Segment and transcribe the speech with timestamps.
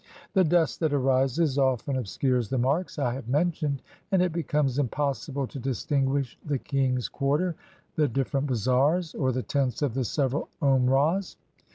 [0.33, 5.45] The dust that arises often obscures the marks I have mentioned, and it becomes impossible
[5.45, 7.53] to distinguish the king's quarter,
[7.95, 11.35] the different bazaars, or the tents of the several Omrahs.